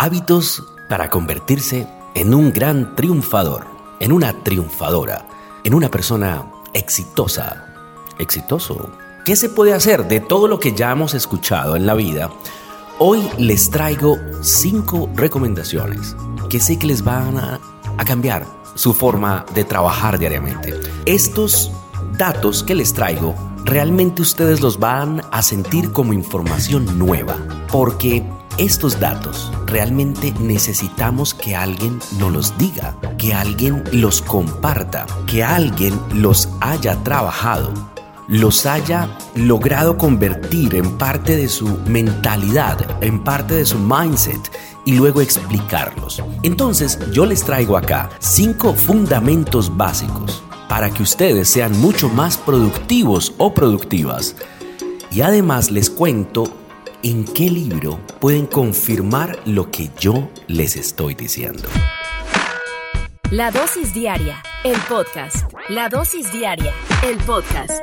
[0.00, 3.66] Hábitos para convertirse en un gran triunfador,
[3.98, 5.26] en una triunfadora,
[5.64, 7.66] en una persona exitosa.
[8.16, 8.92] ¿Exitoso?
[9.24, 12.30] ¿Qué se puede hacer de todo lo que ya hemos escuchado en la vida?
[13.00, 16.14] Hoy les traigo cinco recomendaciones
[16.48, 17.58] que sé que les van a,
[17.96, 18.46] a cambiar
[18.76, 20.78] su forma de trabajar diariamente.
[21.06, 21.72] Estos
[22.16, 27.36] datos que les traigo realmente ustedes los van a sentir como información nueva,
[27.72, 28.24] porque
[28.58, 35.98] estos datos realmente necesitamos que alguien nos los diga, que alguien los comparta, que alguien
[36.12, 37.72] los haya trabajado,
[38.26, 44.50] los haya logrado convertir en parte de su mentalidad, en parte de su mindset
[44.84, 46.22] y luego explicarlos.
[46.42, 53.32] Entonces yo les traigo acá cinco fundamentos básicos para que ustedes sean mucho más productivos
[53.38, 54.34] o productivas.
[55.10, 56.52] Y además les cuento
[57.02, 61.68] en qué libro pueden confirmar lo que yo les estoy diciendo.
[63.30, 65.52] La dosis diaria, el podcast.
[65.68, 66.72] La dosis diaria,
[67.04, 67.82] el podcast.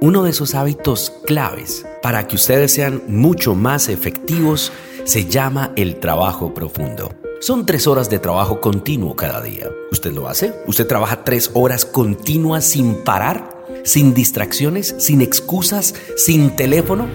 [0.00, 4.72] Uno de esos hábitos claves para que ustedes sean mucho más efectivos
[5.04, 7.12] se llama el trabajo profundo.
[7.40, 9.68] Son tres horas de trabajo continuo cada día.
[9.90, 10.54] ¿Usted lo hace?
[10.66, 13.57] ¿Usted trabaja tres horas continuas sin parar?
[13.88, 14.94] ¿Sin distracciones?
[14.98, 15.94] ¿Sin excusas?
[16.14, 17.06] ¿Sin teléfono?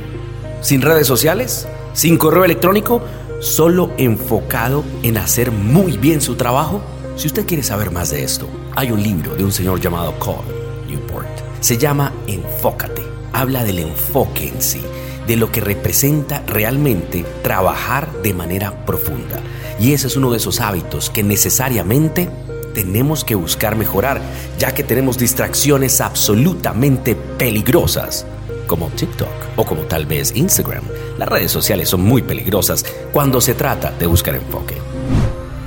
[0.61, 1.67] ¿Sin redes sociales?
[1.93, 2.99] ¿Sin correo electrónico?
[3.41, 6.81] ¿Solo enfocado en hacer muy bien su trabajo?
[7.15, 10.41] Si usted quiere saber más de esto, hay un libro de un señor llamado Carl
[10.89, 11.29] Newport.
[11.59, 13.03] Se llama Enfócate.
[13.33, 14.81] Habla del enfoque en sí,
[15.27, 19.39] de lo que representa realmente trabajar de manera profunda.
[19.79, 22.31] Y ese es uno de esos hábitos que necesariamente
[22.73, 24.21] tenemos que buscar mejorar,
[24.57, 28.25] ya que tenemos distracciones absolutamente peligrosas,
[28.67, 30.83] como TikTok o como tal vez Instagram.
[31.17, 34.75] Las redes sociales son muy peligrosas cuando se trata de buscar enfoque.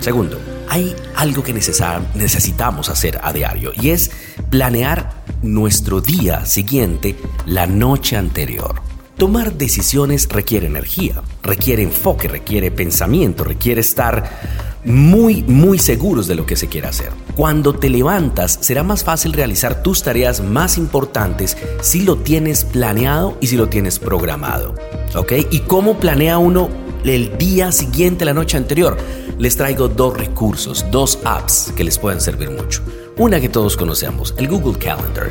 [0.01, 4.11] Segundo, hay algo que necesitamos hacer a diario y es
[4.51, 7.17] planear nuestro día siguiente
[7.47, 8.83] la noche anterior.
[9.17, 16.47] Tomar decisiones requiere energía, requiere enfoque, requiere pensamiento, requiere estar muy, muy seguros de lo
[16.47, 17.11] que se quiere hacer.
[17.37, 23.37] Cuando te levantas será más fácil realizar tus tareas más importantes si lo tienes planeado
[23.41, 24.75] y si lo tienes programado.
[25.15, 25.33] ¿Ok?
[25.51, 26.69] ¿Y cómo planea uno
[27.05, 28.97] el día siguiente, la noche anterior?
[29.39, 32.83] Les traigo dos recursos, dos apps que les pueden servir mucho.
[33.19, 35.31] Una que todos conocemos, el Google Calendar,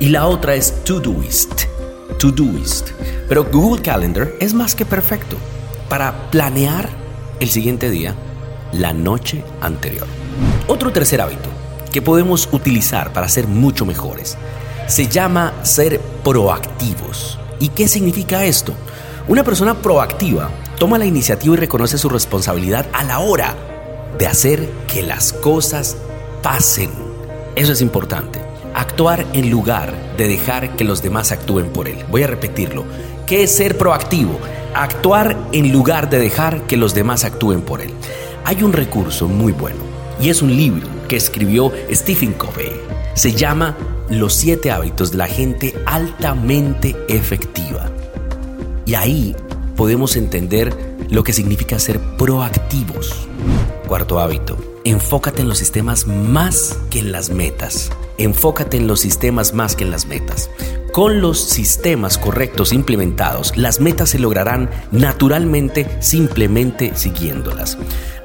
[0.00, 1.64] y la otra es Todoist.
[2.18, 2.90] Todoist.
[3.28, 5.36] Pero Google Calendar es más que perfecto
[5.88, 6.88] para planear
[7.40, 8.14] el siguiente día
[8.72, 10.06] la noche anterior.
[10.66, 11.48] Otro tercer hábito
[11.92, 14.36] que podemos utilizar para ser mucho mejores
[14.86, 17.38] se llama ser proactivos.
[17.60, 18.74] ¿Y qué significa esto?
[19.26, 23.54] Una persona proactiva toma la iniciativa y reconoce su responsabilidad a la hora
[24.18, 25.96] de hacer que las cosas
[26.42, 26.90] pasen.
[27.54, 28.40] Eso es importante.
[28.74, 32.04] Actuar en lugar de dejar que los demás actúen por él.
[32.10, 32.84] Voy a repetirlo.
[33.26, 34.38] ¿Qué es ser proactivo?
[34.74, 37.92] Actuar en lugar de dejar que los demás actúen por él.
[38.48, 39.80] Hay un recurso muy bueno
[40.18, 42.80] y es un libro que escribió Stephen Covey.
[43.12, 43.76] Se llama
[44.08, 47.90] Los siete hábitos de la gente altamente efectiva.
[48.86, 49.36] Y ahí
[49.76, 50.74] podemos entender
[51.10, 53.28] lo que significa ser proactivos.
[53.86, 57.90] Cuarto hábito, enfócate en los sistemas más que en las metas.
[58.16, 60.48] Enfócate en los sistemas más que en las metas.
[60.98, 67.78] Con los sistemas correctos implementados, las metas se lograrán naturalmente simplemente siguiéndolas.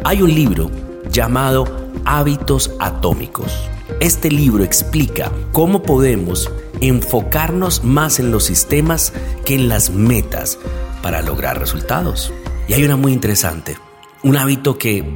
[0.04, 0.72] Hay un libro
[1.12, 1.68] llamado
[2.04, 3.70] Hábitos Atómicos.
[4.00, 9.14] Este libro explica cómo podemos enfocarnos más en los sistemas
[9.46, 10.58] que en las metas
[11.04, 12.34] para lograr resultados.
[12.68, 13.78] Y hay una muy interesante,
[14.24, 15.08] un hábito que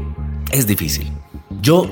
[0.52, 1.12] es difícil.
[1.60, 1.90] Yo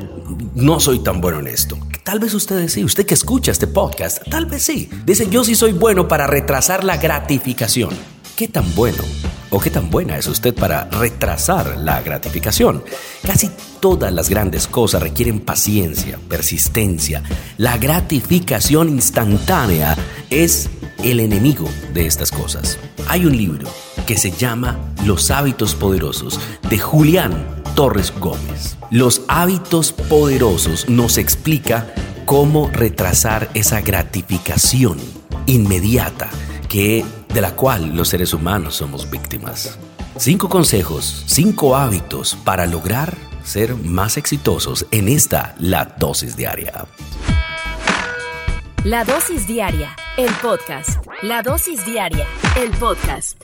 [0.53, 1.75] no soy tan bueno en esto.
[2.06, 4.88] Tal vez ustedes sí, usted que escucha este podcast, tal vez sí.
[5.07, 7.90] Dice, yo sí soy bueno para retrasar la gratificación.
[8.36, 9.02] ¿Qué tan bueno
[9.50, 12.84] o qué tan buena es usted para retrasar la gratificación?
[13.25, 13.50] Casi
[13.80, 17.24] todas las grandes cosas requieren paciencia, persistencia.
[17.57, 19.98] La gratificación instantánea
[20.30, 20.69] es
[21.04, 22.78] el enemigo de estas cosas.
[23.08, 23.68] Hay un libro
[24.06, 28.75] que se llama Los hábitos poderosos de Julián Torres Gómez.
[28.92, 31.88] Los hábitos poderosos nos explica
[32.26, 35.00] cómo retrasar esa gratificación
[35.48, 36.30] inmediata
[36.70, 37.04] que
[37.34, 39.80] de la cual los seres humanos somos víctimas.
[40.18, 46.86] Cinco consejos, cinco hábitos para lograr ser más exitosos en esta La Dosis Diaria.
[48.84, 51.04] La Dosis Diaria, el podcast.
[51.24, 53.44] La Dosis Diaria, el podcast.